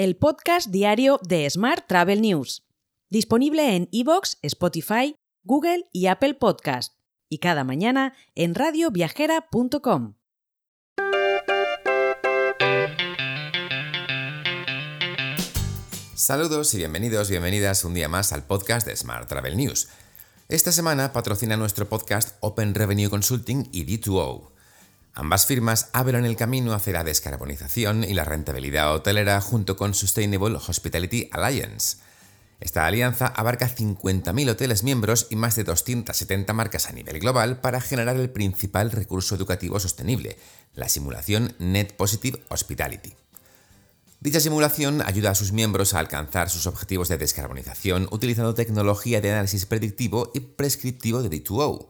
[0.00, 2.66] el podcast diario de Smart Travel News,
[3.10, 6.94] disponible en iVoox, Spotify, Google y Apple Podcast,
[7.28, 10.14] y cada mañana en radioviajera.com.
[16.14, 19.90] Saludos y bienvenidos, bienvenidas un día más al podcast de Smart Travel News.
[20.48, 24.50] Esta semana patrocina nuestro podcast Open Revenue Consulting y D2O.
[25.14, 30.56] Ambas firmas abren el camino hacia la descarbonización y la rentabilidad hotelera junto con Sustainable
[30.56, 31.98] Hospitality Alliance.
[32.60, 37.80] Esta alianza abarca 50.000 hoteles miembros y más de 270 marcas a nivel global para
[37.80, 40.36] generar el principal recurso educativo sostenible,
[40.74, 43.14] la simulación Net Positive Hospitality.
[44.20, 49.32] Dicha simulación ayuda a sus miembros a alcanzar sus objetivos de descarbonización utilizando tecnología de
[49.32, 51.88] análisis predictivo y prescriptivo de D2O.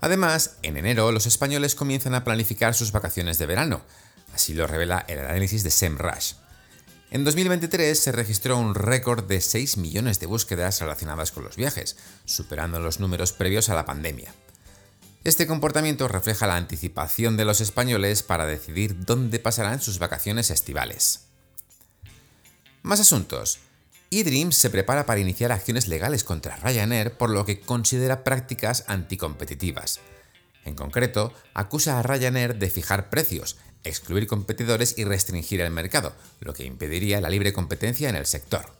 [0.05, 3.80] Además, en enero los españoles comienzan a planificar sus vacaciones de verano,
[4.34, 6.34] así lo revela el análisis de SEMrush.
[7.11, 11.96] En 2023 se registró un récord de 6 millones de búsquedas relacionadas con los viajes,
[12.27, 14.34] superando los números previos a la pandemia.
[15.24, 21.29] Este comportamiento refleja la anticipación de los españoles para decidir dónde pasarán sus vacaciones estivales.
[22.83, 23.61] Más asuntos
[24.20, 30.01] eDreams se prepara para iniciar acciones legales contra Ryanair por lo que considera prácticas anticompetitivas.
[30.64, 36.53] En concreto, acusa a Ryanair de fijar precios, excluir competidores y restringir el mercado, lo
[36.55, 38.73] que impediría la libre competencia en el sector.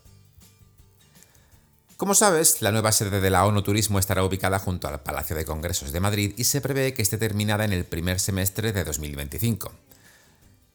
[1.97, 5.45] Como sabes, la nueva sede de la ONU Turismo estará ubicada junto al Palacio de
[5.45, 9.71] Congresos de Madrid y se prevé que esté terminada en el primer semestre de 2025.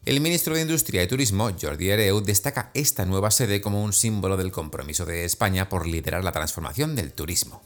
[0.07, 4.39] El ministro de Industria y Turismo, Jordi Hereu, destaca esta nueva sede como un símbolo
[4.39, 7.63] del compromiso de España por liderar la transformación del turismo.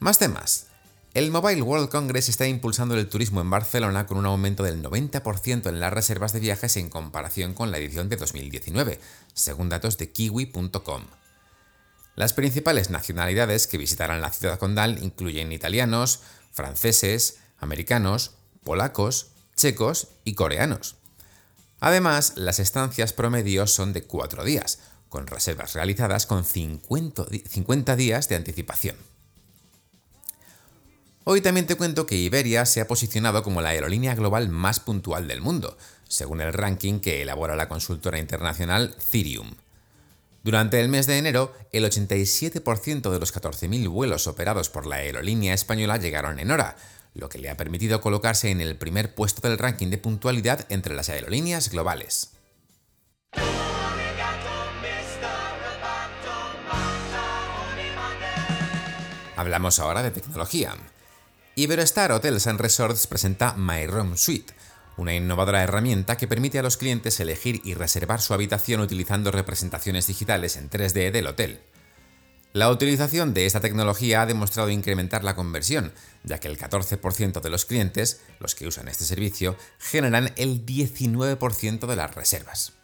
[0.00, 0.66] Más temas.
[1.14, 5.66] El Mobile World Congress está impulsando el turismo en Barcelona con un aumento del 90%
[5.66, 9.00] en las reservas de viajes en comparación con la edición de 2019,
[9.32, 11.04] según datos de kiwi.com.
[12.16, 16.20] Las principales nacionalidades que visitarán la ciudad condal incluyen italianos,
[16.52, 18.32] franceses, americanos,
[18.62, 20.96] polacos, checos y coreanos.
[21.80, 24.78] Además, las estancias promedio son de 4 días,
[25.08, 28.96] con reservas realizadas con 50, 50 días de anticipación.
[31.24, 35.26] Hoy también te cuento que Iberia se ha posicionado como la aerolínea global más puntual
[35.26, 39.54] del mundo, según el ranking que elabora la consultora internacional Cirium.
[40.42, 45.54] Durante el mes de enero, el 87% de los 14.000 vuelos operados por la aerolínea
[45.54, 46.76] española llegaron en hora,
[47.14, 50.94] lo que le ha permitido colocarse en el primer puesto del ranking de puntualidad entre
[50.94, 52.32] las aerolíneas globales.
[59.36, 60.74] Hablamos ahora de tecnología.
[61.56, 64.52] Iberostar Hotels and Resorts presenta My Room Suite,
[64.96, 70.06] una innovadora herramienta que permite a los clientes elegir y reservar su habitación utilizando representaciones
[70.06, 71.60] digitales en 3D del hotel.
[72.54, 75.92] La utilización de esta tecnología ha demostrado incrementar la conversión,
[76.22, 81.86] ya que el 14% de los clientes, los que usan este servicio, generan el 19%
[81.88, 82.74] de las reservas.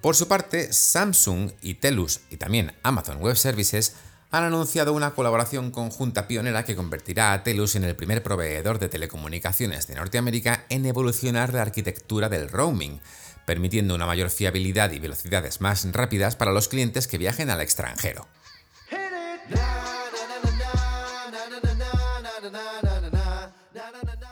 [0.00, 3.96] Por su parte, Samsung y Telus y también Amazon Web Services
[4.30, 8.88] han anunciado una colaboración conjunta pionera que convertirá a Telus en el primer proveedor de
[8.88, 13.00] telecomunicaciones de Norteamérica en evolucionar la arquitectura del roaming,
[13.46, 18.26] permitiendo una mayor fiabilidad y velocidades más rápidas para los clientes que viajen al extranjero.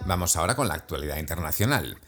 [0.07, 1.99] Vamos ahora con la actualidad internacional.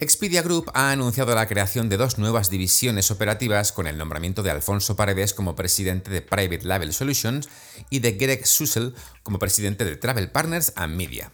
[0.00, 4.50] Expedia Group ha anunciado la creación de dos nuevas divisiones operativas con el nombramiento de
[4.52, 7.48] Alfonso Paredes como presidente de Private Label Solutions
[7.90, 8.94] y de Greg Sussel
[9.24, 11.32] como presidente de Travel Partners and Media.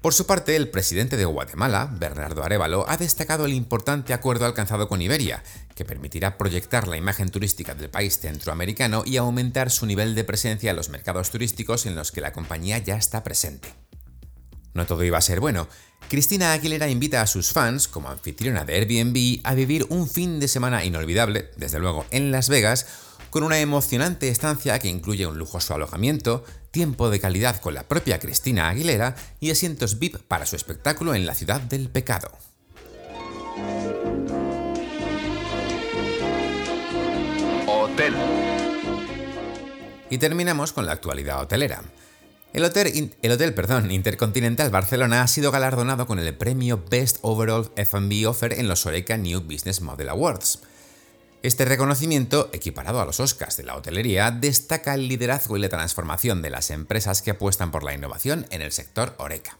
[0.00, 4.88] Por su parte, el presidente de Guatemala, Bernardo Arevalo, ha destacado el importante acuerdo alcanzado
[4.88, 5.42] con Iberia,
[5.74, 10.70] que permitirá proyectar la imagen turística del país centroamericano y aumentar su nivel de presencia
[10.70, 13.68] en los mercados turísticos en los que la compañía ya está presente.
[14.72, 15.68] No todo iba a ser bueno.
[16.08, 20.48] Cristina Aguilera invita a sus fans, como anfitriona de Airbnb, a vivir un fin de
[20.48, 22.86] semana inolvidable, desde luego en Las Vegas,
[23.28, 28.18] con una emocionante estancia que incluye un lujoso alojamiento, tiempo de calidad con la propia
[28.18, 32.30] Cristina Aguilera y asientos VIP para su espectáculo en la ciudad del pecado.
[37.66, 38.14] Hotel.
[40.10, 41.82] Y terminamos con la actualidad hotelera.
[42.52, 47.70] El hotel, el hotel perdón, Intercontinental Barcelona ha sido galardonado con el premio Best Overall
[47.76, 50.60] F&B Offer en los Oreca New Business Model Awards.
[51.42, 56.42] Este reconocimiento, equiparado a los Oscars de la hotelería, destaca el liderazgo y la transformación
[56.42, 59.56] de las empresas que apuestan por la innovación en el sector Oreca.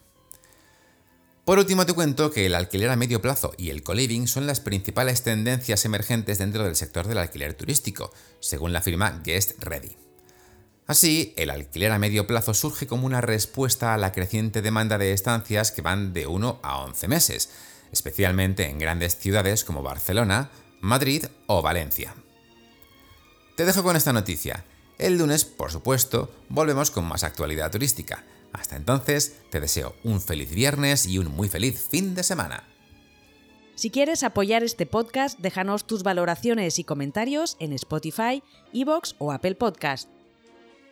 [1.46, 4.60] Por último, te cuento que el alquiler a medio plazo y el co-living son las
[4.60, 9.96] principales tendencias emergentes dentro del sector del alquiler turístico, según la firma Guest Ready.
[10.86, 15.14] Así, el alquiler a medio plazo surge como una respuesta a la creciente demanda de
[15.14, 17.48] estancias que van de 1 a 11 meses,
[17.90, 20.50] especialmente en grandes ciudades como Barcelona,
[20.80, 22.14] Madrid o Valencia.
[23.56, 24.64] Te dejo con esta noticia.
[24.98, 28.24] El lunes, por supuesto, volvemos con más actualidad turística.
[28.52, 32.64] Hasta entonces, te deseo un feliz viernes y un muy feliz fin de semana.
[33.74, 38.42] Si quieres apoyar este podcast, déjanos tus valoraciones y comentarios en Spotify,
[38.74, 40.10] Evox o Apple Podcast.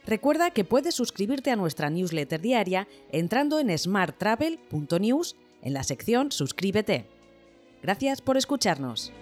[0.06, 7.04] Recuerda que puedes suscribirte a nuestra newsletter diaria entrando en smarttravel.news en la sección Suscríbete.
[7.82, 9.12] Gracias por escucharnos.